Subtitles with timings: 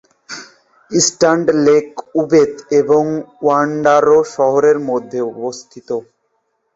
[0.91, 1.87] Sand Lake,
[2.21, 3.03] উবেত এবং
[3.41, 5.89] ওয়ান্ডারো শহরের মধ্যে অবস্থিত।